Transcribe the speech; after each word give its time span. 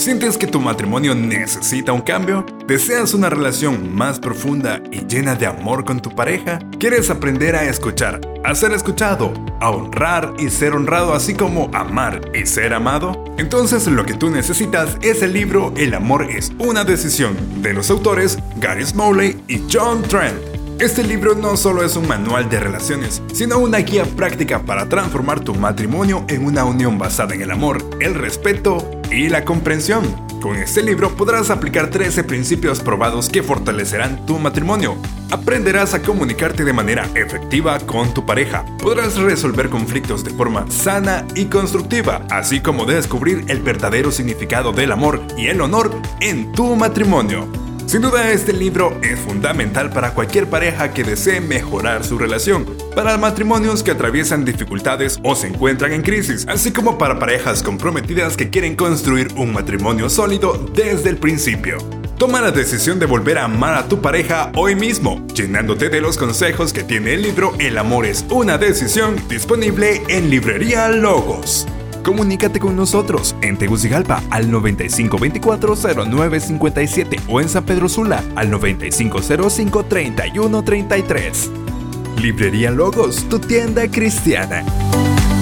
¿Sientes 0.00 0.38
que 0.38 0.46
tu 0.46 0.62
matrimonio 0.62 1.14
necesita 1.14 1.92
un 1.92 2.00
cambio? 2.00 2.46
¿Deseas 2.66 3.12
una 3.12 3.28
relación 3.28 3.94
más 3.94 4.18
profunda 4.18 4.80
y 4.90 5.04
llena 5.06 5.34
de 5.34 5.44
amor 5.44 5.84
con 5.84 6.00
tu 6.00 6.08
pareja? 6.16 6.58
¿Quieres 6.78 7.10
aprender 7.10 7.54
a 7.54 7.64
escuchar, 7.64 8.18
a 8.42 8.54
ser 8.54 8.72
escuchado, 8.72 9.30
a 9.60 9.68
honrar 9.68 10.32
y 10.38 10.48
ser 10.48 10.72
honrado, 10.72 11.12
así 11.12 11.34
como 11.34 11.70
amar 11.74 12.32
y 12.34 12.46
ser 12.46 12.72
amado? 12.72 13.22
Entonces 13.36 13.86
lo 13.88 14.06
que 14.06 14.14
tú 14.14 14.30
necesitas 14.30 14.96
es 15.02 15.20
el 15.20 15.34
libro 15.34 15.70
El 15.76 15.92
amor 15.92 16.30
es 16.30 16.50
una 16.58 16.82
decisión 16.82 17.36
de 17.60 17.74
los 17.74 17.90
autores 17.90 18.38
Gary 18.56 18.86
Smalley 18.86 19.38
y 19.48 19.60
John 19.70 20.00
Trent. 20.00 20.49
Este 20.80 21.02
libro 21.02 21.34
no 21.34 21.58
solo 21.58 21.82
es 21.84 21.94
un 21.96 22.08
manual 22.08 22.48
de 22.48 22.58
relaciones, 22.58 23.20
sino 23.34 23.58
una 23.58 23.76
guía 23.80 24.06
práctica 24.06 24.62
para 24.62 24.88
transformar 24.88 25.40
tu 25.40 25.54
matrimonio 25.54 26.24
en 26.26 26.46
una 26.46 26.64
unión 26.64 26.96
basada 26.96 27.34
en 27.34 27.42
el 27.42 27.50
amor, 27.50 27.84
el 28.00 28.14
respeto 28.14 28.90
y 29.10 29.28
la 29.28 29.44
comprensión. 29.44 30.04
Con 30.40 30.56
este 30.56 30.82
libro 30.82 31.14
podrás 31.14 31.50
aplicar 31.50 31.90
13 31.90 32.24
principios 32.24 32.80
probados 32.80 33.28
que 33.28 33.42
fortalecerán 33.42 34.24
tu 34.24 34.38
matrimonio. 34.38 34.96
Aprenderás 35.30 35.92
a 35.92 36.00
comunicarte 36.00 36.64
de 36.64 36.72
manera 36.72 37.06
efectiva 37.14 37.78
con 37.80 38.14
tu 38.14 38.24
pareja. 38.24 38.64
Podrás 38.78 39.18
resolver 39.18 39.68
conflictos 39.68 40.24
de 40.24 40.30
forma 40.30 40.70
sana 40.70 41.26
y 41.34 41.44
constructiva, 41.44 42.24
así 42.30 42.60
como 42.60 42.86
descubrir 42.86 43.44
el 43.48 43.60
verdadero 43.60 44.10
significado 44.10 44.72
del 44.72 44.92
amor 44.92 45.20
y 45.36 45.48
el 45.48 45.60
honor 45.60 45.92
en 46.22 46.50
tu 46.52 46.74
matrimonio. 46.74 47.46
Sin 47.90 48.02
duda 48.02 48.30
este 48.30 48.52
libro 48.52 49.00
es 49.02 49.18
fundamental 49.18 49.90
para 49.90 50.14
cualquier 50.14 50.46
pareja 50.48 50.94
que 50.94 51.02
desee 51.02 51.40
mejorar 51.40 52.04
su 52.04 52.18
relación, 52.18 52.64
para 52.94 53.18
matrimonios 53.18 53.82
que 53.82 53.90
atraviesan 53.90 54.44
dificultades 54.44 55.18
o 55.24 55.34
se 55.34 55.48
encuentran 55.48 55.92
en 55.94 56.02
crisis, 56.02 56.46
así 56.48 56.70
como 56.72 56.98
para 56.98 57.18
parejas 57.18 57.64
comprometidas 57.64 58.36
que 58.36 58.48
quieren 58.48 58.76
construir 58.76 59.32
un 59.36 59.52
matrimonio 59.52 60.08
sólido 60.08 60.70
desde 60.72 61.10
el 61.10 61.16
principio. 61.16 61.78
Toma 62.16 62.40
la 62.40 62.52
decisión 62.52 63.00
de 63.00 63.06
volver 63.06 63.38
a 63.38 63.46
amar 63.46 63.74
a 63.74 63.88
tu 63.88 64.00
pareja 64.00 64.52
hoy 64.54 64.76
mismo, 64.76 65.26
llenándote 65.34 65.88
de 65.88 66.00
los 66.00 66.16
consejos 66.16 66.72
que 66.72 66.84
tiene 66.84 67.14
el 67.14 67.22
libro 67.22 67.54
El 67.58 67.76
amor 67.76 68.06
es 68.06 68.24
una 68.30 68.56
decisión, 68.56 69.16
disponible 69.28 70.00
en 70.08 70.30
Librería 70.30 70.88
Logos. 70.90 71.66
Comunícate 72.04 72.60
con 72.60 72.76
nosotros 72.76 73.34
en 73.42 73.56
Tegucigalpa 73.58 74.22
al 74.30 74.48
9524-0957 74.50 77.20
o 77.28 77.40
en 77.40 77.48
San 77.48 77.64
Pedro 77.64 77.88
Sula 77.88 78.22
al 78.36 78.48
9505-3133. 78.52 81.48
Librería 82.22 82.70
Logos, 82.70 83.28
tu 83.28 83.38
tienda 83.40 83.88
cristiana. 83.90 85.39